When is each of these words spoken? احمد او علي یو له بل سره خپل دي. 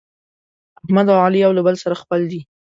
احمد 0.83 1.07
او 1.13 1.17
علي 1.25 1.39
یو 1.45 1.51
له 1.57 1.61
بل 1.67 1.75
سره 1.83 1.95
خپل 2.01 2.21
دي. 2.31 2.41